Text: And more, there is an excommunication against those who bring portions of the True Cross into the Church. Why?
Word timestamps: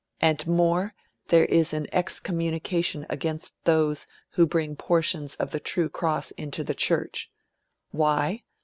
And 0.19 0.47
more, 0.47 0.95
there 1.27 1.45
is 1.45 1.73
an 1.73 1.85
excommunication 1.93 3.05
against 3.07 3.53
those 3.65 4.07
who 4.31 4.47
bring 4.47 4.75
portions 4.75 5.35
of 5.35 5.51
the 5.51 5.59
True 5.59 5.89
Cross 5.89 6.31
into 6.31 6.63
the 6.63 6.73
Church. 6.73 7.29
Why? 7.91 8.41